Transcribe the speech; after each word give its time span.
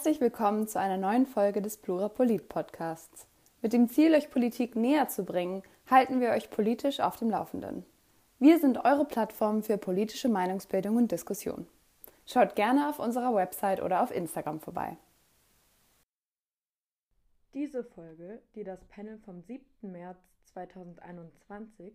Herzlich 0.00 0.22
willkommen 0.22 0.66
zu 0.66 0.80
einer 0.80 0.96
neuen 0.96 1.26
Folge 1.26 1.60
des 1.60 1.76
Plurapolit 1.76 2.48
Podcasts. 2.48 3.26
Mit 3.60 3.74
dem 3.74 3.90
Ziel, 3.90 4.14
euch 4.14 4.30
Politik 4.30 4.74
näher 4.74 5.08
zu 5.08 5.26
bringen, 5.26 5.62
halten 5.90 6.22
wir 6.22 6.30
euch 6.30 6.48
politisch 6.48 7.00
auf 7.00 7.16
dem 7.16 7.28
Laufenden. 7.28 7.84
Wir 8.38 8.58
sind 8.58 8.82
eure 8.86 9.04
Plattform 9.04 9.62
für 9.62 9.76
politische 9.76 10.30
Meinungsbildung 10.30 10.96
und 10.96 11.12
Diskussion. 11.12 11.66
Schaut 12.24 12.56
gerne 12.56 12.88
auf 12.88 12.98
unserer 12.98 13.34
Website 13.34 13.82
oder 13.82 14.02
auf 14.02 14.10
Instagram 14.10 14.60
vorbei. 14.60 14.96
Diese 17.52 17.84
Folge, 17.84 18.40
die 18.54 18.64
das 18.64 18.82
Panel 18.86 19.18
vom 19.18 19.42
7. 19.42 19.62
März 19.82 20.16
2021 20.44 21.92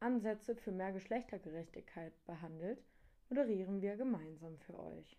Ansätze 0.00 0.56
für 0.56 0.72
mehr 0.72 0.90
Geschlechtergerechtigkeit 0.90 2.12
behandelt, 2.26 2.82
moderieren 3.28 3.80
wir 3.82 3.94
gemeinsam 3.94 4.58
für 4.58 4.76
euch. 4.80 5.16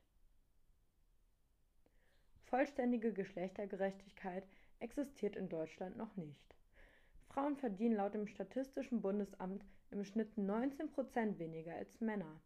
Vollständige 2.50 3.12
Geschlechtergerechtigkeit 3.12 4.48
existiert 4.80 5.36
in 5.36 5.50
Deutschland 5.50 5.98
noch 5.98 6.16
nicht. 6.16 6.55
Frauen 7.30 7.58
verdienen 7.58 7.98
laut 7.98 8.14
dem 8.14 8.26
Statistischen 8.26 9.02
Bundesamt 9.02 9.66
im 9.92 10.05
Schnitt 10.05 10.38
19 10.38 10.91
Prozent 10.91 11.40
weniger 11.40 11.74
als 11.76 12.00
Männer. 12.00 12.40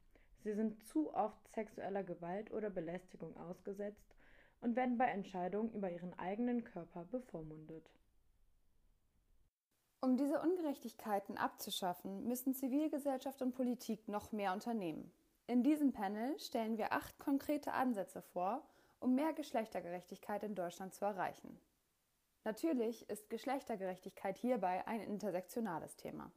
Sie 0.43 0.53
sind 0.53 0.83
zu 0.87 1.13
oft 1.13 1.47
sexueller 1.49 2.03
Gewalt 2.03 2.51
oder 2.51 2.71
Belästigung 2.71 3.37
ausgesetzt 3.37 4.15
und 4.59 4.75
werden 4.75 4.97
bei 4.97 5.05
Entscheidungen 5.05 5.71
über 5.71 5.91
ihren 5.91 6.17
eigenen 6.17 6.63
Körper 6.63 7.05
bevormundet. 7.05 7.87
Um 9.99 10.17
diese 10.17 10.41
Ungerechtigkeiten 10.41 11.37
abzuschaffen, 11.37 12.27
müssen 12.27 12.55
Zivilgesellschaft 12.55 13.43
und 13.43 13.53
Politik 13.53 14.07
noch 14.07 14.31
mehr 14.31 14.51
unternehmen. 14.51 15.11
In 15.45 15.61
diesem 15.61 15.93
Panel 15.93 16.39
stellen 16.39 16.79
wir 16.79 16.91
acht 16.91 17.19
konkrete 17.19 17.73
Ansätze 17.73 18.23
vor, 18.23 18.67
um 19.01 19.15
mehr 19.15 19.33
Geschlechtergerechtigkeit 19.33 20.43
in 20.43 20.55
Deutschland 20.55 20.93
zu 20.93 21.03
erreichen. 21.03 21.59
Natürlich 22.43 23.09
ist 23.09 23.29
Geschlechtergerechtigkeit 23.29 24.37
hierbei 24.37 24.87
ein 24.87 25.01
intersektionales 25.01 25.95
Thema. 25.95 26.31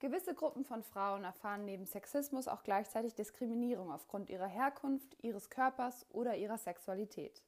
Gewisse 0.00 0.34
Gruppen 0.34 0.64
von 0.64 0.82
Frauen 0.82 1.22
erfahren 1.22 1.64
neben 1.64 1.86
Sexismus 1.86 2.48
auch 2.48 2.64
gleichzeitig 2.64 3.14
Diskriminierung 3.14 3.92
aufgrund 3.92 4.30
ihrer 4.30 4.48
Herkunft, 4.48 5.16
ihres 5.22 5.48
Körpers 5.48 6.06
oder 6.10 6.36
ihrer 6.36 6.58
Sexualität. 6.58 7.40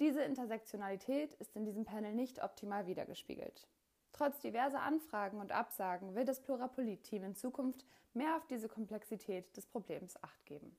Diese 0.00 0.22
Intersektionalität 0.22 1.34
ist 1.34 1.54
in 1.54 1.64
diesem 1.64 1.84
Panel 1.84 2.14
nicht 2.14 2.42
optimal 2.42 2.88
wiedergespiegelt. 2.88 3.68
Trotz 4.10 4.40
diverser 4.40 4.82
Anfragen 4.82 5.38
und 5.38 5.52
Absagen 5.52 6.16
will 6.16 6.24
das 6.24 6.42
Plurapolit-Team 6.42 7.22
in 7.22 7.36
Zukunft 7.36 7.86
mehr 8.12 8.36
auf 8.36 8.46
diese 8.46 8.68
Komplexität 8.68 9.56
des 9.56 9.66
Problems 9.66 10.20
acht 10.22 10.44
geben. 10.46 10.76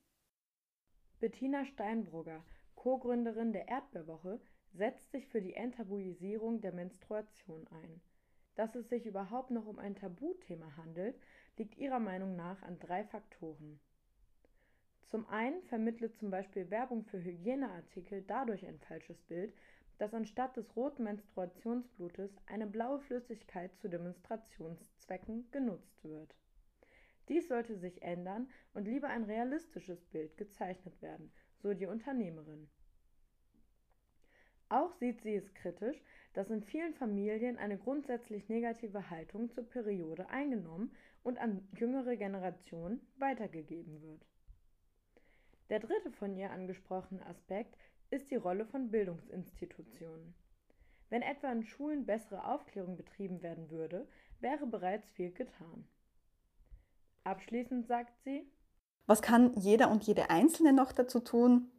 Bettina 1.19 1.64
Steinbrugger, 1.64 2.44
Co-Gründerin 2.84 3.53
der 3.53 3.70
Erdbeerwoche, 3.70 4.42
setzt 4.73 5.14
sich 5.14 5.26
für 5.28 5.42
die 5.42 5.53
Enttabuisierung 5.53 6.59
der 6.59 6.73
Menstruation 6.73 7.66
ein. 7.67 8.02
Dass 8.56 8.75
es 8.75 8.90
sich 8.90 9.06
überhaupt 9.06 9.52
noch 9.52 9.67
um 9.67 9.80
ein 9.80 9.95
Tabuthema 9.95 10.75
handelt, 10.75 11.17
liegt 11.56 11.78
ihrer 11.78 12.00
Meinung 12.00 12.36
nach 12.36 12.62
an 12.62 12.78
drei 12.80 13.06
Faktoren. 13.06 13.80
Zum 15.08 15.25
einen 15.30 15.64
vermittelt 15.64 16.17
zum 16.17 16.30
Beispiel 16.30 16.70
Werbung 16.72 17.06
für 17.06 17.23
Hygieneartikel 17.23 18.22
dadurch 18.23 18.67
ein 18.67 18.80
falsches 18.80 19.22
Bild, 19.22 19.53
dass 19.97 20.14
anstatt 20.14 20.58
des 20.58 20.75
roten 20.75 21.06
Menstruationsblutes 21.06 22.36
eine 22.47 22.68
blaue 22.68 23.00
Flüssigkeit 23.00 23.73
zu 23.78 23.88
Demonstrationszwecken 23.88 25.50
genutzt 25.52 26.03
wird. 26.03 26.36
Dies 27.30 27.47
sollte 27.47 27.78
sich 27.78 28.02
ändern 28.02 28.50
und 28.73 28.90
lieber 28.90 29.08
ein 29.08 29.23
realistisches 29.23 30.03
Bild 30.03 30.36
gezeichnet 30.36 31.02
werden, 31.02 31.31
so 31.63 31.74
die 31.74 31.88
Unternehmerin. 31.88 32.69
Auch 34.69 34.94
sieht 34.96 35.22
sie 35.22 35.35
es 35.35 35.53
kritisch, 35.53 36.01
dass 36.34 36.50
in 36.50 36.62
vielen 36.62 36.94
Familien 36.94 37.57
eine 37.57 37.78
grundsätzlich 37.78 38.50
negative 38.50 39.09
Haltung 39.09 39.50
zur 39.51 39.68
Periode 39.68 40.29
eingenommen 40.29 40.91
und 41.23 41.38
an 41.38 41.68
jüngere 41.78 42.18
Generationen 42.18 43.02
weitergegeben 43.18 44.02
wird. 44.02 44.25
Der 45.69 45.79
dritte 45.79 46.12
von 46.12 46.35
ihr 46.35 46.52
angesprochene 46.52 47.25
Aspekt 47.25 47.78
ist 48.09 48.29
die 48.29 48.35
Rolle 48.35 48.66
von 48.66 48.91
Bildungsinstitutionen. 48.91 50.35
Wenn 51.09 51.22
etwa 51.22 51.52
in 51.52 51.63
Schulen 51.63 52.06
bessere 52.06 52.46
Aufklärung 52.46 52.97
betrieben 52.97 53.41
werden 53.41 53.69
würde, 53.69 54.07
wäre 54.40 54.66
bereits 54.66 55.09
viel 55.12 55.31
getan. 55.31 55.88
Abschließend 57.23 57.88
sagt 57.88 58.13
sie, 58.23 58.46
was 59.06 59.22
kann 59.22 59.53
jeder 59.56 59.90
und 59.91 60.03
jede 60.03 60.30
Einzelne 60.30 60.74
noch 60.74 60.91
dazu 60.91 61.19
tun? 61.19 61.72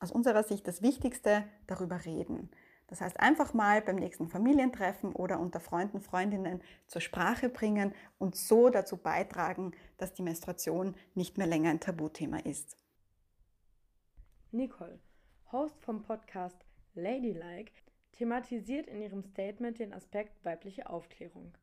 Aus 0.00 0.10
unserer 0.10 0.42
Sicht 0.42 0.66
das 0.66 0.82
Wichtigste, 0.82 1.44
darüber 1.66 2.04
reden. 2.04 2.50
Das 2.88 3.00
heißt, 3.00 3.20
einfach 3.20 3.54
mal 3.54 3.80
beim 3.80 3.96
nächsten 3.96 4.28
Familientreffen 4.28 5.14
oder 5.14 5.40
unter 5.40 5.60
Freunden, 5.60 6.00
Freundinnen 6.00 6.62
zur 6.86 7.00
Sprache 7.00 7.48
bringen 7.48 7.94
und 8.18 8.36
so 8.36 8.68
dazu 8.68 8.98
beitragen, 8.98 9.72
dass 9.96 10.12
die 10.12 10.22
Menstruation 10.22 10.94
nicht 11.14 11.38
mehr 11.38 11.46
länger 11.46 11.70
ein 11.70 11.80
Tabuthema 11.80 12.40
ist. 12.40 12.76
Nicole, 14.50 14.98
Host 15.52 15.80
vom 15.82 16.02
Podcast 16.02 16.58
Ladylike, 16.94 17.72
thematisiert 18.12 18.86
in 18.88 19.00
ihrem 19.00 19.22
Statement 19.22 19.78
den 19.78 19.94
Aspekt 19.94 20.44
weibliche 20.44 20.90
Aufklärung. 20.90 21.54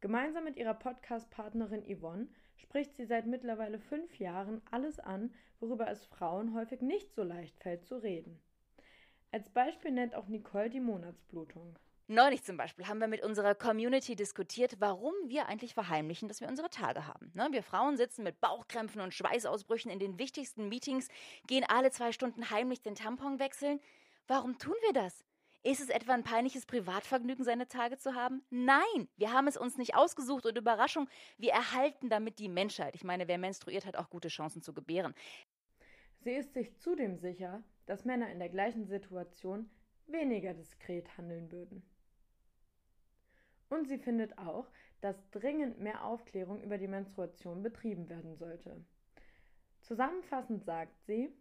Gemeinsam 0.00 0.44
mit 0.44 0.56
ihrer 0.56 0.74
Podcast-Partnerin 0.74 1.82
Yvonne 1.82 2.28
spricht 2.58 2.96
sie 2.96 3.06
seit 3.06 3.26
mittlerweile 3.26 3.78
fünf 3.78 4.18
Jahren 4.18 4.62
alles 4.70 4.98
an, 4.98 5.32
worüber 5.60 5.88
es 5.88 6.04
Frauen 6.06 6.54
häufig 6.54 6.80
nicht 6.80 7.14
so 7.14 7.22
leicht 7.22 7.58
fällt 7.58 7.84
zu 7.86 8.02
reden. 8.02 8.38
Als 9.30 9.50
Beispiel 9.50 9.90
nennt 9.90 10.14
auch 10.14 10.28
Nicole 10.28 10.70
die 10.70 10.80
Monatsblutung. 10.80 11.78
Neulich 12.10 12.42
zum 12.42 12.56
Beispiel 12.56 12.88
haben 12.88 13.00
wir 13.00 13.06
mit 13.06 13.22
unserer 13.22 13.54
Community 13.54 14.16
diskutiert, 14.16 14.76
warum 14.78 15.12
wir 15.26 15.46
eigentlich 15.46 15.74
verheimlichen, 15.74 16.26
dass 16.26 16.40
wir 16.40 16.48
unsere 16.48 16.70
Tage 16.70 17.06
haben. 17.06 17.30
Ne? 17.34 17.48
Wir 17.50 17.62
Frauen 17.62 17.98
sitzen 17.98 18.22
mit 18.22 18.40
Bauchkrämpfen 18.40 19.02
und 19.02 19.12
Schweißausbrüchen 19.12 19.90
in 19.90 19.98
den 19.98 20.18
wichtigsten 20.18 20.70
Meetings, 20.70 21.08
gehen 21.46 21.66
alle 21.68 21.90
zwei 21.90 22.12
Stunden 22.12 22.48
heimlich 22.48 22.80
den 22.80 22.94
Tampon 22.94 23.38
wechseln. 23.38 23.78
Warum 24.26 24.58
tun 24.58 24.74
wir 24.86 24.94
das? 24.94 25.22
Ist 25.64 25.80
es 25.80 25.88
etwa 25.88 26.14
ein 26.14 26.22
peinliches 26.22 26.66
Privatvergnügen, 26.66 27.44
seine 27.44 27.66
Tage 27.66 27.98
zu 27.98 28.14
haben? 28.14 28.42
Nein, 28.50 29.08
wir 29.16 29.32
haben 29.32 29.48
es 29.48 29.56
uns 29.56 29.76
nicht 29.76 29.96
ausgesucht 29.96 30.46
und 30.46 30.56
Überraschung, 30.56 31.08
wir 31.36 31.52
erhalten 31.52 32.08
damit 32.08 32.38
die 32.38 32.48
Menschheit. 32.48 32.94
Ich 32.94 33.04
meine, 33.04 33.26
wer 33.26 33.38
menstruiert, 33.38 33.84
hat 33.84 33.96
auch 33.96 34.08
gute 34.08 34.28
Chancen 34.28 34.62
zu 34.62 34.72
gebären. 34.72 35.14
Sie 36.20 36.32
ist 36.32 36.54
sich 36.54 36.76
zudem 36.78 37.16
sicher, 37.16 37.62
dass 37.86 38.04
Männer 38.04 38.30
in 38.30 38.38
der 38.38 38.48
gleichen 38.48 38.86
Situation 38.86 39.68
weniger 40.06 40.54
diskret 40.54 41.16
handeln 41.16 41.50
würden. 41.50 41.82
Und 43.68 43.88
sie 43.88 43.98
findet 43.98 44.38
auch, 44.38 44.70
dass 45.00 45.28
dringend 45.30 45.78
mehr 45.78 46.04
Aufklärung 46.04 46.62
über 46.62 46.78
die 46.78 46.88
Menstruation 46.88 47.62
betrieben 47.62 48.08
werden 48.08 48.36
sollte. 48.36 48.84
Zusammenfassend 49.80 50.64
sagt 50.64 51.02
sie, 51.04 51.32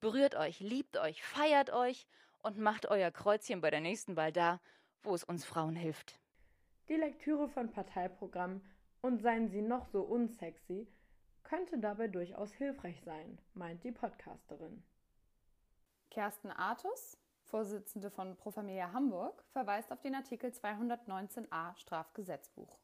Berührt 0.00 0.34
euch, 0.34 0.60
liebt 0.60 0.98
euch, 0.98 1.22
feiert 1.22 1.70
euch 1.70 2.06
und 2.46 2.58
macht 2.58 2.86
euer 2.86 3.10
Kreuzchen 3.10 3.60
bei 3.60 3.70
der 3.70 3.80
nächsten 3.80 4.14
Wahl 4.14 4.30
da, 4.30 4.60
wo 5.02 5.12
es 5.16 5.24
uns 5.24 5.44
Frauen 5.44 5.74
hilft. 5.74 6.20
Die 6.88 6.94
Lektüre 6.94 7.48
von 7.48 7.72
Parteiprogrammen 7.72 8.62
und 9.00 9.20
seien 9.20 9.48
sie 9.48 9.62
noch 9.62 9.88
so 9.88 10.02
unsexy, 10.02 10.86
könnte 11.42 11.76
dabei 11.78 12.06
durchaus 12.06 12.52
hilfreich 12.52 13.00
sein, 13.04 13.40
meint 13.54 13.82
die 13.82 13.90
Podcasterin. 13.90 14.84
Kersten 16.08 16.52
Artus, 16.52 17.18
Vorsitzende 17.42 18.10
von 18.10 18.36
Pro 18.36 18.52
Familia 18.52 18.92
Hamburg, 18.92 19.42
verweist 19.50 19.90
auf 19.90 20.00
den 20.00 20.14
Artikel 20.14 20.50
219a 20.50 21.76
Strafgesetzbuch. 21.76 22.78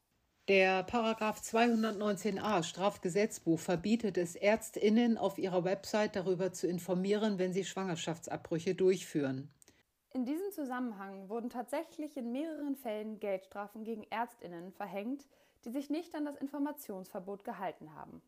Der 0.49 0.83
Paragraph 0.83 1.39
219a 1.39 2.63
Strafgesetzbuch 2.63 3.61
verbietet 3.61 4.17
es 4.17 4.35
Ärztinnen 4.35 5.17
auf 5.17 5.37
ihrer 5.37 5.63
Website 5.63 6.17
darüber 6.17 6.51
zu 6.51 6.67
informieren, 6.67 7.39
wenn 7.39 7.53
sie 7.53 7.63
Schwangerschaftsabbrüche 7.63 8.75
durchführen. 8.75 9.49
In 10.09 10.25
diesem 10.25 10.51
Zusammenhang 10.51 11.29
wurden 11.29 11.49
tatsächlich 11.49 12.17
in 12.17 12.33
mehreren 12.33 12.75
Fällen 12.75 13.21
Geldstrafen 13.21 13.85
gegen 13.85 14.03
Ärztinnen 14.09 14.73
verhängt, 14.73 15.25
die 15.63 15.71
sich 15.71 15.89
nicht 15.89 16.13
an 16.13 16.25
das 16.25 16.35
Informationsverbot 16.35 17.45
gehalten 17.45 17.95
haben. 17.95 18.21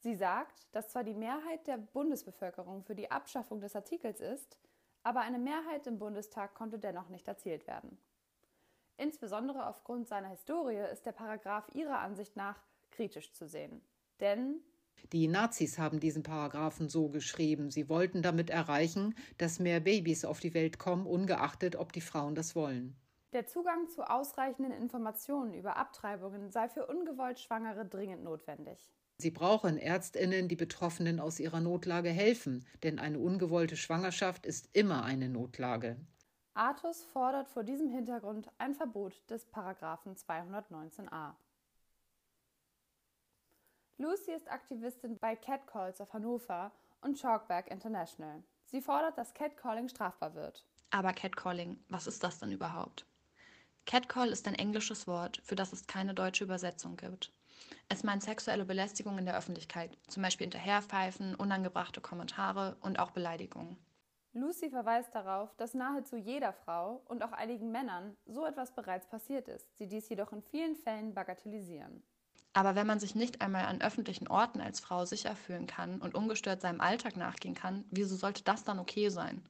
Sie 0.00 0.14
sagt, 0.14 0.68
dass 0.72 0.90
zwar 0.90 1.04
die 1.04 1.14
Mehrheit 1.14 1.66
der 1.66 1.78
Bundesbevölkerung 1.78 2.82
für 2.82 2.94
die 2.94 3.10
Abschaffung 3.10 3.62
des 3.62 3.74
Artikels 3.74 4.20
ist, 4.20 4.58
aber 5.02 5.20
eine 5.20 5.38
Mehrheit 5.38 5.86
im 5.86 5.98
Bundestag 5.98 6.52
konnte 6.54 6.78
dennoch 6.78 7.08
nicht 7.08 7.26
erzielt 7.26 7.66
werden. 7.66 7.96
Insbesondere 8.96 9.66
aufgrund 9.66 10.08
seiner 10.08 10.28
Historie 10.28 10.82
ist 10.92 11.04
der 11.04 11.12
Paragraph 11.12 11.68
ihrer 11.74 11.98
Ansicht 11.98 12.36
nach 12.36 12.62
kritisch 12.90 13.32
zu 13.32 13.46
sehen. 13.46 13.82
Denn 14.20 14.60
die 15.12 15.28
Nazis 15.28 15.78
haben 15.78 16.00
diesen 16.00 16.22
Paragraphen 16.22 16.88
so 16.88 17.08
geschrieben. 17.08 17.70
Sie 17.70 17.88
wollten 17.88 18.22
damit 18.22 18.50
erreichen, 18.50 19.14
dass 19.38 19.60
mehr 19.60 19.80
Babys 19.80 20.24
auf 20.24 20.40
die 20.40 20.54
Welt 20.54 20.78
kommen, 20.78 21.06
ungeachtet, 21.06 21.76
ob 21.76 21.92
die 21.92 22.00
Frauen 22.00 22.34
das 22.34 22.56
wollen. 22.56 22.96
Der 23.32 23.46
Zugang 23.46 23.88
zu 23.88 24.08
ausreichenden 24.08 24.72
Informationen 24.72 25.52
über 25.52 25.76
Abtreibungen 25.76 26.50
sei 26.50 26.68
für 26.68 26.86
ungewollt 26.86 27.38
Schwangere 27.38 27.84
dringend 27.84 28.24
notwendig. 28.24 28.78
Sie 29.18 29.30
brauchen 29.30 29.78
Ärztinnen, 29.78 30.48
die 30.48 30.56
Betroffenen 30.56 31.20
aus 31.20 31.40
ihrer 31.40 31.60
Notlage 31.60 32.10
helfen, 32.10 32.66
denn 32.82 32.98
eine 32.98 33.18
ungewollte 33.18 33.76
Schwangerschaft 33.76 34.46
ist 34.46 34.70
immer 34.72 35.04
eine 35.04 35.28
Notlage. 35.28 35.96
Artus 36.56 37.04
fordert 37.04 37.48
vor 37.48 37.64
diesem 37.64 37.90
Hintergrund 37.90 38.48
ein 38.56 38.74
Verbot 38.74 39.20
des 39.28 39.44
Paragraphen 39.44 40.16
219a. 40.16 41.34
Lucy 43.98 44.32
ist 44.32 44.50
Aktivistin 44.50 45.18
bei 45.18 45.36
Catcalls 45.36 46.00
of 46.00 46.14
Hannover 46.14 46.72
und 47.02 47.20
Chalkback 47.20 47.70
International. 47.70 48.42
Sie 48.64 48.80
fordert, 48.80 49.18
dass 49.18 49.34
Catcalling 49.34 49.90
strafbar 49.90 50.34
wird. 50.34 50.64
Aber 50.90 51.12
Catcalling, 51.12 51.78
was 51.90 52.06
ist 52.06 52.24
das 52.24 52.38
denn 52.38 52.52
überhaupt? 52.52 53.04
Catcall 53.84 54.30
ist 54.30 54.48
ein 54.48 54.54
englisches 54.54 55.06
Wort, 55.06 55.42
für 55.44 55.56
das 55.56 55.74
es 55.74 55.86
keine 55.86 56.14
deutsche 56.14 56.44
Übersetzung 56.44 56.96
gibt. 56.96 57.34
Es 57.90 58.02
meint 58.02 58.22
sexuelle 58.22 58.64
Belästigung 58.64 59.18
in 59.18 59.26
der 59.26 59.36
Öffentlichkeit, 59.36 59.98
zum 60.08 60.22
Beispiel 60.22 60.46
Hinterherpfeifen, 60.46 61.34
unangebrachte 61.34 62.00
Kommentare 62.00 62.78
und 62.80 62.98
auch 62.98 63.10
Beleidigungen. 63.10 63.76
Lucy 64.36 64.68
verweist 64.68 65.14
darauf, 65.14 65.54
dass 65.56 65.72
nahezu 65.72 66.16
jeder 66.16 66.52
Frau 66.52 67.00
und 67.06 67.22
auch 67.22 67.32
einigen 67.32 67.72
Männern 67.72 68.16
so 68.26 68.44
etwas 68.44 68.70
bereits 68.70 69.06
passiert 69.06 69.48
ist, 69.48 69.76
sie 69.78 69.86
dies 69.86 70.08
jedoch 70.10 70.30
in 70.32 70.42
vielen 70.42 70.76
Fällen 70.76 71.14
bagatellisieren. 71.14 72.02
Aber 72.52 72.74
wenn 72.74 72.86
man 72.86 73.00
sich 73.00 73.14
nicht 73.14 73.40
einmal 73.40 73.64
an 73.64 73.80
öffentlichen 73.80 74.28
Orten 74.28 74.60
als 74.60 74.80
Frau 74.80 75.06
sicher 75.06 75.36
fühlen 75.36 75.66
kann 75.66 76.00
und 76.00 76.14
ungestört 76.14 76.60
seinem 76.60 76.82
Alltag 76.82 77.16
nachgehen 77.16 77.54
kann, 77.54 77.84
wieso 77.90 78.14
sollte 78.16 78.44
das 78.44 78.62
dann 78.62 78.78
okay 78.78 79.08
sein? 79.08 79.42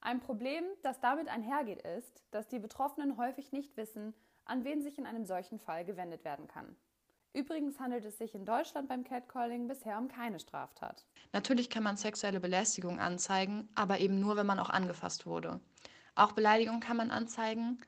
Ein 0.00 0.20
Problem, 0.20 0.64
das 0.82 1.00
damit 1.00 1.28
einhergeht, 1.28 1.82
ist, 1.82 2.22
dass 2.30 2.48
die 2.48 2.58
Betroffenen 2.58 3.18
häufig 3.18 3.52
nicht 3.52 3.76
wissen, 3.76 4.14
an 4.46 4.64
wen 4.64 4.82
sich 4.82 4.96
in 4.96 5.06
einem 5.06 5.26
solchen 5.26 5.58
Fall 5.58 5.84
gewendet 5.84 6.24
werden 6.24 6.48
kann. 6.48 6.76
Übrigens 7.32 7.78
handelt 7.78 8.04
es 8.04 8.18
sich 8.18 8.34
in 8.34 8.44
Deutschland 8.44 8.88
beim 8.88 9.04
Catcalling 9.04 9.68
bisher 9.68 9.98
um 9.98 10.08
keine 10.08 10.40
Straftat. 10.40 11.04
Natürlich 11.32 11.68
kann 11.70 11.82
man 11.82 11.96
sexuelle 11.96 12.40
Belästigung 12.40 12.98
anzeigen, 12.98 13.68
aber 13.74 13.98
eben 13.98 14.18
nur, 14.18 14.36
wenn 14.36 14.46
man 14.46 14.58
auch 14.58 14.70
angefasst 14.70 15.26
wurde. 15.26 15.60
Auch 16.14 16.32
Beleidigung 16.32 16.80
kann 16.80 16.96
man 16.96 17.10
anzeigen, 17.10 17.78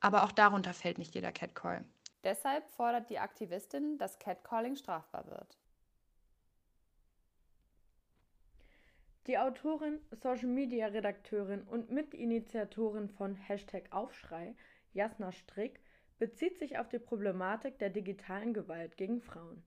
aber 0.00 0.24
auch 0.24 0.32
darunter 0.32 0.74
fällt 0.74 0.98
nicht 0.98 1.14
jeder 1.14 1.32
Catcall. 1.32 1.84
Deshalb 2.24 2.68
fordert 2.70 3.08
die 3.08 3.18
Aktivistin, 3.18 3.96
dass 3.98 4.18
Catcalling 4.18 4.76
strafbar 4.76 5.26
wird. 5.26 5.56
Die 9.28 9.38
Autorin, 9.38 10.00
Social-Media-Redakteurin 10.22 11.62
und 11.62 11.90
Mitinitiatorin 11.90 13.08
von 13.10 13.34
Hashtag 13.34 13.84
Aufschrei, 13.92 14.56
Jasna 14.94 15.32
Strick, 15.32 15.80
bezieht 16.18 16.58
sich 16.58 16.78
auf 16.78 16.88
die 16.88 16.98
Problematik 16.98 17.78
der 17.78 17.90
digitalen 17.90 18.52
Gewalt 18.52 18.96
gegen 18.96 19.20
Frauen. 19.20 19.62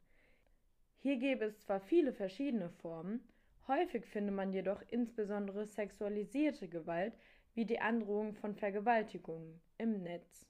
Hier 0.99 1.17
gäbe 1.17 1.45
es 1.45 1.59
zwar 1.59 1.79
viele 1.79 2.13
verschiedene 2.13 2.69
Formen, 2.69 3.27
häufig 3.67 4.05
finde 4.05 4.31
man 4.31 4.53
jedoch 4.53 4.81
insbesondere 4.89 5.65
sexualisierte 5.65 6.67
Gewalt 6.67 7.13
wie 7.53 7.65
die 7.65 7.79
Androhung 7.79 8.33
von 8.35 8.55
Vergewaltigungen 8.55 9.61
im 9.77 10.03
Netz. 10.03 10.45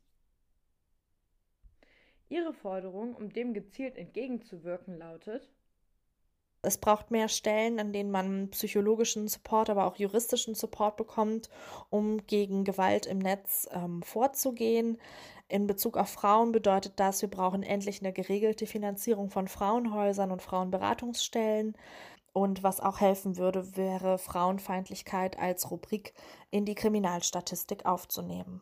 Ihre 2.29 2.53
Forderung, 2.53 3.15
um 3.15 3.31
dem 3.31 3.53
gezielt 3.53 3.97
entgegenzuwirken, 3.97 4.97
lautet 4.97 5.49
es 6.63 6.77
braucht 6.77 7.09
mehr 7.09 7.27
Stellen, 7.27 7.79
an 7.79 7.91
denen 7.91 8.11
man 8.11 8.49
psychologischen 8.51 9.27
Support, 9.27 9.71
aber 9.71 9.85
auch 9.85 9.95
juristischen 9.95 10.53
Support 10.53 10.95
bekommt, 10.95 11.49
um 11.89 12.25
gegen 12.27 12.63
Gewalt 12.63 13.07
im 13.07 13.17
Netz 13.17 13.67
ähm, 13.71 14.03
vorzugehen. 14.03 14.99
In 15.51 15.67
Bezug 15.67 15.97
auf 15.97 16.07
Frauen 16.07 16.53
bedeutet 16.53 16.93
das, 16.95 17.21
wir 17.21 17.29
brauchen 17.29 17.61
endlich 17.61 17.99
eine 17.99 18.13
geregelte 18.13 18.65
Finanzierung 18.65 19.29
von 19.29 19.49
Frauenhäusern 19.49 20.31
und 20.31 20.41
Frauenberatungsstellen. 20.41 21.75
Und 22.31 22.63
was 22.63 22.79
auch 22.79 23.01
helfen 23.01 23.35
würde, 23.35 23.75
wäre 23.75 24.17
Frauenfeindlichkeit 24.17 25.37
als 25.37 25.69
Rubrik 25.69 26.13
in 26.51 26.63
die 26.63 26.73
Kriminalstatistik 26.73 27.85
aufzunehmen. 27.85 28.61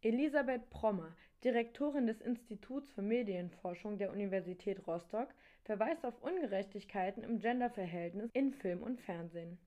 Elisabeth 0.00 0.68
Prommer, 0.70 1.14
Direktorin 1.44 2.08
des 2.08 2.20
Instituts 2.20 2.90
für 2.90 3.02
Medienforschung 3.02 3.98
der 3.98 4.10
Universität 4.10 4.84
Rostock, 4.88 5.28
verweist 5.62 6.04
auf 6.04 6.20
Ungerechtigkeiten 6.22 7.22
im 7.22 7.38
Genderverhältnis 7.38 8.32
in 8.32 8.52
Film 8.52 8.82
und 8.82 9.00
Fernsehen. 9.00 9.60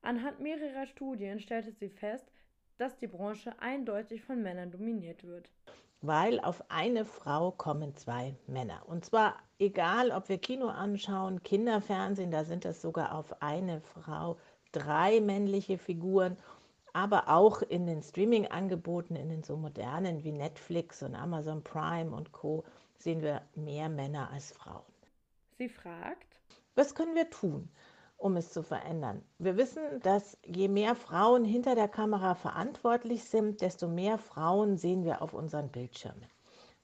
Anhand 0.00 0.40
mehrerer 0.40 0.86
Studien 0.86 1.38
stellte 1.38 1.72
sie 1.72 1.90
fest, 1.90 2.24
dass 2.78 2.96
die 2.96 3.06
Branche 3.06 3.52
eindeutig 3.60 4.22
von 4.22 4.42
Männern 4.42 4.70
dominiert 4.70 5.24
wird. 5.24 5.48
Weil 6.00 6.40
auf 6.40 6.62
eine 6.70 7.04
Frau 7.04 7.50
kommen 7.50 7.94
zwei 7.96 8.34
Männer. 8.46 8.82
Und 8.86 9.04
zwar 9.04 9.36
egal, 9.58 10.12
ob 10.12 10.28
wir 10.28 10.38
Kino 10.38 10.68
anschauen, 10.68 11.42
Kinderfernsehen, 11.42 12.30
da 12.30 12.44
sind 12.44 12.64
es 12.64 12.80
sogar 12.80 13.14
auf 13.14 13.42
eine 13.42 13.80
Frau 13.80 14.38
drei 14.70 15.20
männliche 15.20 15.76
Figuren, 15.76 16.36
aber 16.92 17.28
auch 17.28 17.62
in 17.62 17.86
den 17.86 18.02
Streaming-Angeboten, 18.02 19.16
in 19.16 19.28
den 19.28 19.42
so 19.42 19.56
modernen 19.56 20.22
wie 20.24 20.32
Netflix 20.32 21.02
und 21.02 21.14
Amazon 21.14 21.62
Prime 21.62 22.14
und 22.14 22.32
Co. 22.32 22.64
sehen 22.96 23.22
wir 23.22 23.42
mehr 23.54 23.88
Männer 23.88 24.30
als 24.30 24.52
Frauen. 24.52 24.82
Sie 25.56 25.68
fragt, 25.68 26.38
was 26.76 26.94
können 26.94 27.16
wir 27.16 27.28
tun? 27.28 27.68
Um 28.18 28.36
es 28.36 28.52
zu 28.52 28.62
verändern. 28.62 29.22
Wir 29.38 29.56
wissen, 29.56 29.82
dass 30.02 30.36
je 30.44 30.68
mehr 30.68 30.94
Frauen 30.94 31.44
hinter 31.44 31.74
der 31.74 31.88
Kamera 31.88 32.34
verantwortlich 32.34 33.24
sind, 33.24 33.60
desto 33.60 33.88
mehr 33.88 34.18
Frauen 34.18 34.76
sehen 34.76 35.04
wir 35.04 35.22
auf 35.22 35.32
unseren 35.32 35.70
Bildschirmen. 35.70 36.26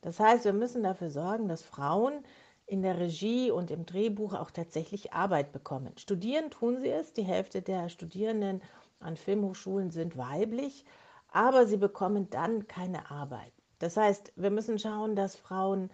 Das 0.01 0.21
heißt, 0.21 0.45
wir 0.45 0.53
müssen 0.53 0.85
dafür 0.85 1.11
sorgen, 1.11 1.49
dass 1.49 1.63
Frauen 1.63 2.25
in 2.67 2.83
der 2.83 2.99
Regie 2.99 3.51
und 3.51 3.71
im 3.71 3.85
Drehbuch 3.85 4.33
auch 4.33 4.51
tatsächlich 4.51 5.13
Arbeit 5.13 5.53
bekommen. 5.53 5.93
Studieren 5.99 6.51
tun 6.51 6.81
sie 6.81 6.89
es. 6.89 7.13
Die 7.13 7.25
Hälfte 7.25 7.63
der 7.63 7.89
Studierenden 7.89 8.63
an 9.01 9.17
Filmhochschulen 9.17 9.91
sind 9.91 10.17
weiblich, 10.17 10.85
aber 11.29 11.67
sie 11.67 11.77
bekommen 11.77 12.31
dann 12.31 12.69
keine 12.69 13.11
Arbeit. 13.11 13.53
Das 13.81 13.97
heißt, 13.97 14.33
wir 14.37 14.51
müssen 14.51 14.79
schauen, 14.79 15.17
dass 15.17 15.37
Frauen 15.37 15.91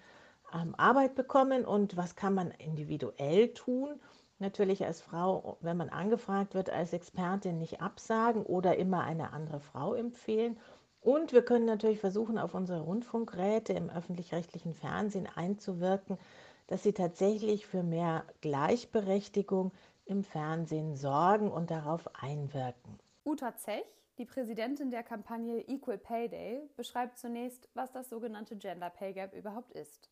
ähm, 0.53 0.75
Arbeit 0.77 1.15
bekommen 1.15 1.65
und 1.65 1.97
was 1.97 2.15
kann 2.15 2.35
man 2.35 2.51
individuell 2.53 3.55
tun, 3.55 4.01
natürlich 4.41 4.85
als 4.85 5.01
Frau, 5.01 5.59
wenn 5.61 5.77
man 5.77 5.89
angefragt 5.89 6.55
wird, 6.55 6.71
als 6.71 6.93
Expertin 6.93 7.59
nicht 7.59 7.81
absagen 7.81 8.43
oder 8.43 8.77
immer 8.77 9.03
eine 9.05 9.33
andere 9.33 9.61
Frau 9.61 9.95
empfehlen. 9.95 10.59
Und 11.01 11.33
wir 11.33 11.43
können 11.43 11.65
natürlich 11.65 12.01
versuchen, 12.01 12.39
auf 12.39 12.55
unsere 12.55 12.81
Rundfunkräte 12.81 13.73
im 13.73 13.89
öffentlich-rechtlichen 13.89 14.75
Fernsehen 14.75 15.29
einzuwirken, 15.35 16.19
dass 16.67 16.83
sie 16.83 16.93
tatsächlich 16.93 17.67
für 17.67 17.83
mehr 17.83 18.25
Gleichberechtigung 18.41 19.73
im 20.05 20.25
Fernsehen 20.25 20.97
sorgen 20.97 21.51
und 21.51 21.71
darauf 21.71 22.09
einwirken. 22.23 22.99
Uta 23.25 23.57
Zech, 23.57 23.85
die 24.19 24.25
Präsidentin 24.25 24.91
der 24.91 25.03
Kampagne 25.03 25.67
Equal 25.69 25.99
Pay 25.99 26.29
Day, 26.29 26.69
beschreibt 26.77 27.19
zunächst, 27.19 27.69
was 27.75 27.93
das 27.93 28.09
sogenannte 28.09 28.57
Gender 28.57 28.91
Pay 28.91 29.15
Gap 29.15 29.35
überhaupt 29.35 29.73
ist. 29.73 30.11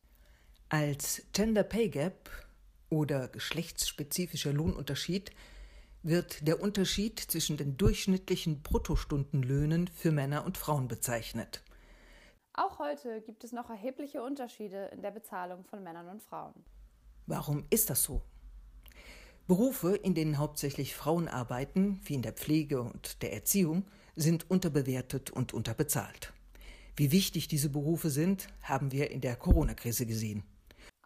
Als 0.69 1.25
Gender 1.33 1.63
Pay 1.63 1.89
Gap 1.89 2.29
oder 2.89 3.27
geschlechtsspezifischer 3.27 4.53
Lohnunterschied 4.53 5.31
wird 6.01 6.47
der 6.47 6.61
Unterschied 6.61 7.19
zwischen 7.19 7.57
den 7.57 7.77
durchschnittlichen 7.77 8.61
Bruttostundenlöhnen 8.61 9.87
für 9.87 10.11
Männer 10.11 10.45
und 10.45 10.57
Frauen 10.57 10.87
bezeichnet. 10.87 11.63
Auch 12.53 12.79
heute 12.79 13.21
gibt 13.21 13.43
es 13.43 13.51
noch 13.51 13.69
erhebliche 13.69 14.21
Unterschiede 14.21 14.89
in 14.93 15.01
der 15.01 15.11
Bezahlung 15.11 15.63
von 15.65 15.83
Männern 15.83 16.07
und 16.07 16.21
Frauen. 16.21 16.53
Warum 17.25 17.65
ist 17.69 17.89
das 17.89 18.03
so? 18.03 18.21
Berufe, 19.47 19.95
in 19.95 20.13
denen 20.13 20.37
hauptsächlich 20.37 20.95
Frauen 20.95 21.27
arbeiten, 21.27 21.99
wie 22.03 22.15
in 22.15 22.21
der 22.21 22.33
Pflege 22.33 22.81
und 22.81 23.21
der 23.21 23.33
Erziehung, 23.33 23.85
sind 24.15 24.49
unterbewertet 24.49 25.31
und 25.31 25.53
unterbezahlt. 25.53 26.33
Wie 26.95 27.11
wichtig 27.11 27.47
diese 27.47 27.69
Berufe 27.69 28.09
sind, 28.09 28.47
haben 28.61 28.91
wir 28.91 29.09
in 29.09 29.21
der 29.21 29.35
Corona-Krise 29.35 30.05
gesehen. 30.05 30.43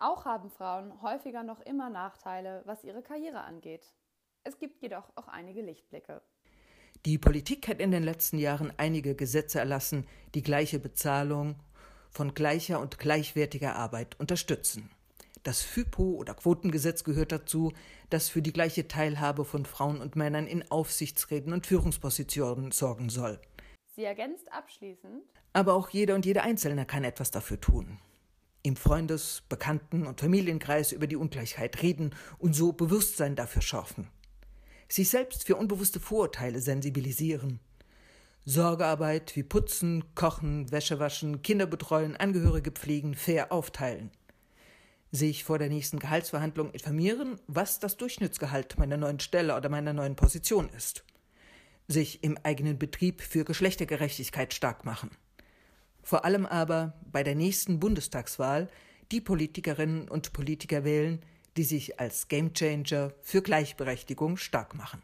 Auch 0.03 0.25
haben 0.25 0.49
Frauen 0.49 1.01
häufiger 1.01 1.43
noch 1.43 1.61
immer 1.61 1.89
Nachteile, 1.89 2.61
was 2.65 2.83
ihre 2.83 3.01
Karriere 3.01 3.39
angeht. 3.39 3.93
Es 4.43 4.59
gibt 4.59 4.81
jedoch 4.81 5.09
auch 5.15 5.29
einige 5.29 5.61
Lichtblicke. 5.61 6.21
Die 7.05 7.17
Politik 7.17 7.69
hat 7.69 7.79
in 7.79 7.91
den 7.91 8.03
letzten 8.03 8.37
Jahren 8.37 8.73
einige 8.75 9.15
Gesetze 9.15 9.59
erlassen, 9.59 10.05
die 10.35 10.43
gleiche 10.43 10.77
Bezahlung 10.77 11.55
von 12.09 12.33
gleicher 12.33 12.81
und 12.81 12.99
gleichwertiger 12.99 13.77
Arbeit 13.77 14.19
unterstützen. 14.19 14.91
Das 15.43 15.61
FIPO 15.61 16.15
oder 16.17 16.33
Quotengesetz 16.33 17.05
gehört 17.05 17.31
dazu, 17.31 17.71
das 18.09 18.27
für 18.27 18.41
die 18.41 18.51
gleiche 18.51 18.89
Teilhabe 18.89 19.45
von 19.45 19.65
Frauen 19.65 20.01
und 20.01 20.17
Männern 20.17 20.47
in 20.47 20.69
Aufsichtsräten 20.69 21.53
und 21.53 21.65
Führungspositionen 21.65 22.71
sorgen 22.71 23.09
soll. 23.09 23.39
Sie 23.95 24.03
ergänzt 24.03 24.51
abschließend. 24.51 25.23
Aber 25.53 25.75
auch 25.75 25.87
jeder 25.91 26.15
und 26.15 26.25
jede 26.25 26.41
Einzelne 26.41 26.85
kann 26.85 27.05
etwas 27.05 27.31
dafür 27.31 27.61
tun 27.61 27.99
im 28.63 28.75
Freundes-, 28.77 29.43
Bekannten- 29.49 30.07
und 30.07 30.19
Familienkreis 30.19 30.91
über 30.91 31.05
die 31.05 31.17
Ungleichheit 31.17 31.81
reden 31.81 32.15
und 32.39 32.55
so 32.55 32.71
Bewusstsein 32.71 33.35
dafür 33.35 33.61
schärfen. 33.61 34.07
Sich 34.87 35.09
selbst 35.09 35.45
für 35.45 35.57
unbewusste 35.57 35.99
Vorurteile 35.99 36.61
sensibilisieren. 36.61 37.59
Sorgearbeit 38.45 39.35
wie 39.35 39.43
Putzen, 39.43 40.03
Kochen, 40.15 40.71
Wäsche 40.71 40.99
waschen, 40.99 41.41
Kinder 41.41 41.65
betreuen, 41.65 42.17
Angehörige 42.17 42.71
pflegen, 42.71 43.15
fair 43.15 43.51
aufteilen. 43.51 44.11
Sich 45.11 45.43
vor 45.43 45.59
der 45.59 45.69
nächsten 45.69 45.99
Gehaltsverhandlung 45.99 46.71
informieren, 46.71 47.39
was 47.47 47.79
das 47.79 47.97
Durchschnittsgehalt 47.97 48.77
meiner 48.77 48.97
neuen 48.97 49.19
Stelle 49.19 49.55
oder 49.55 49.69
meiner 49.69 49.93
neuen 49.93 50.15
Position 50.15 50.69
ist. 50.69 51.05
Sich 51.87 52.23
im 52.23 52.37
eigenen 52.43 52.79
Betrieb 52.79 53.21
für 53.21 53.45
Geschlechtergerechtigkeit 53.45 54.53
stark 54.53 54.85
machen. 54.85 55.11
Vor 56.03 56.25
allem 56.25 56.45
aber 56.45 56.93
bei 57.11 57.23
der 57.23 57.35
nächsten 57.35 57.79
Bundestagswahl 57.79 58.69
die 59.11 59.21
Politikerinnen 59.21 60.09
und 60.09 60.33
Politiker 60.33 60.83
wählen, 60.83 61.21
die 61.55 61.63
sich 61.63 61.99
als 61.99 62.27
Gamechanger 62.27 63.13
für 63.21 63.41
Gleichberechtigung 63.41 64.37
stark 64.37 64.75
machen. 64.75 65.01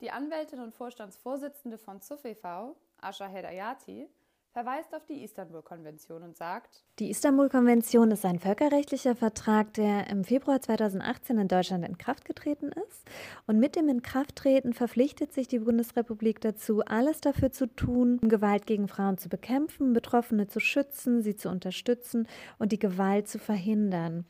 Die 0.00 0.10
Anwältin 0.10 0.60
und 0.60 0.74
Vorstandsvorsitzende 0.74 1.78
von 1.78 2.00
ZUF 2.00 2.24
e.V., 2.24 2.76
Asha 2.98 3.26
Hedayati, 3.26 4.08
verweist 4.54 4.94
auf 4.94 5.04
die 5.04 5.24
Istanbul-Konvention 5.24 6.22
und 6.22 6.36
sagt, 6.36 6.84
Die 7.00 7.10
Istanbul-Konvention 7.10 8.12
ist 8.12 8.24
ein 8.24 8.38
völkerrechtlicher 8.38 9.16
Vertrag, 9.16 9.74
der 9.74 10.06
im 10.06 10.22
Februar 10.22 10.60
2018 10.60 11.38
in 11.38 11.48
Deutschland 11.48 11.84
in 11.84 11.98
Kraft 11.98 12.24
getreten 12.24 12.70
ist. 12.88 13.02
Und 13.48 13.58
mit 13.58 13.74
dem 13.74 13.88
Inkrafttreten 13.88 14.72
verpflichtet 14.72 15.32
sich 15.32 15.48
die 15.48 15.58
Bundesrepublik 15.58 16.40
dazu, 16.40 16.82
alles 16.84 17.20
dafür 17.20 17.50
zu 17.50 17.66
tun, 17.66 18.20
um 18.22 18.28
Gewalt 18.28 18.66
gegen 18.66 18.86
Frauen 18.86 19.18
zu 19.18 19.28
bekämpfen, 19.28 19.92
Betroffene 19.92 20.46
zu 20.46 20.60
schützen, 20.60 21.20
sie 21.20 21.34
zu 21.34 21.48
unterstützen 21.48 22.28
und 22.60 22.70
die 22.70 22.78
Gewalt 22.78 23.26
zu 23.26 23.40
verhindern. 23.40 24.24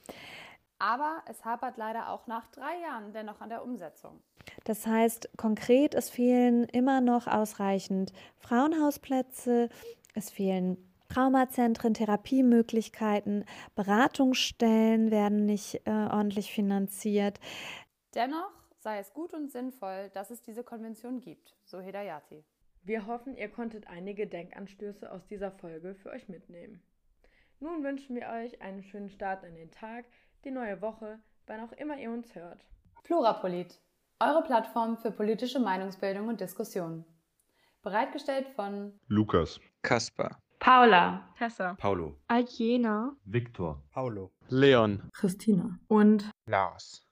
Aber 0.79 1.23
es 1.27 1.45
hapert 1.45 1.77
leider 1.77 2.09
auch 2.09 2.27
nach 2.27 2.47
drei 2.47 2.81
Jahren 2.83 3.13
dennoch 3.13 3.43
an 3.43 3.51
der 3.51 3.63
Umsetzung. 3.63 4.23
Das 4.65 4.87
heißt, 4.87 5.37
konkret, 5.37 5.95
es 5.95 6.11
fehlen 6.11 6.65
immer 6.65 7.01
noch 7.01 7.27
ausreichend 7.27 8.13
Frauenhausplätze, 8.39 9.69
es 10.15 10.31
fehlen 10.31 10.79
Traumazentren, 11.09 11.95
Therapiemöglichkeiten, 11.95 13.45
Beratungsstellen 13.75 15.11
werden 15.11 15.45
nicht 15.45 15.87
äh, 15.87 15.91
ordentlich 15.91 16.53
finanziert. 16.53 17.39
Dennoch 18.15 18.51
sei 18.79 18.99
es 18.99 19.13
gut 19.13 19.33
und 19.35 19.51
sinnvoll, 19.51 20.11
dass 20.15 20.31
es 20.31 20.43
diese 20.43 20.65
Konvention 20.65 21.21
gibt, 21.21 21.55
so 21.65 21.81
Hedayati. 21.81 22.45
Wir 22.83 23.07
hoffen, 23.07 23.37
ihr 23.37 23.49
konntet 23.49 23.87
einige 23.87 24.27
Denkanstöße 24.27 25.11
aus 25.11 25.27
dieser 25.27 25.51
Folge 25.51 25.95
für 25.95 26.11
euch 26.11 26.29
mitnehmen. 26.29 26.83
Nun 27.61 27.83
wünschen 27.83 28.15
wir 28.15 28.29
euch 28.29 28.61
einen 28.61 28.83
schönen 28.83 29.09
Start 29.09 29.45
in 29.45 29.55
den 29.55 29.71
Tag, 29.71 30.05
die 30.45 30.51
neue 30.51 30.83
Woche, 30.83 31.19
wann 31.47 31.61
auch 31.61 31.73
immer 31.73 31.97
ihr 31.97 32.11
uns 32.11 32.35
hört. 32.35 32.65
Plurapolit, 33.05 33.81
eure 34.21 34.43
Plattform 34.43 34.99
für 34.99 35.11
politische 35.11 35.61
Meinungsbildung 35.61 36.29
und 36.29 36.41
Diskussion. 36.41 37.05
Bereitgestellt 37.85 38.49
von 38.57 38.99
Lukas, 39.09 39.61
Kaspar, 39.83 40.41
Paula, 40.59 41.29
Tessa, 41.37 41.75
Paulo, 41.75 42.17
Aljena, 42.29 43.15
Viktor, 43.27 43.83
Paulo, 43.93 44.33
Leon, 44.49 45.11
Christina. 45.13 45.79
Und 45.89 46.31
Lars. 46.47 47.07